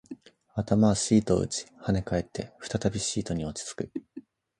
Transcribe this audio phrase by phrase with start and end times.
[0.55, 3.91] 頭はシートを打ち、跳ね返って、再びシートに落ち着く